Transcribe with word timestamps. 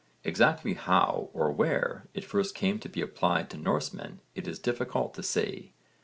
Exactly 0.23 0.73
how 0.73 1.29
or 1.31 1.51
where 1.51 2.07
it 2.15 2.23
first 2.25 2.55
came 2.55 2.79
to 2.79 2.89
be 2.89 3.01
applied 3.03 3.51
to 3.51 3.57
Norsemen 3.57 4.19
it 4.33 4.47
is 4.47 4.57
difficult 4.57 5.13
to 5.13 5.21
say. 5.21 5.73